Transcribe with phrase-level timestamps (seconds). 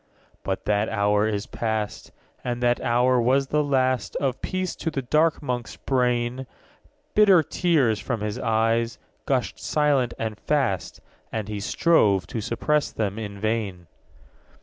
[0.01, 0.37] _15 3.
[0.41, 2.11] But that hour is past;
[2.43, 6.47] And that hour was the last Of peace to the dark Monk's brain.
[7.13, 11.01] Bitter tears, from his eyes, gushed silent and fast;
[11.31, 13.85] And he strove to suppress them in vain.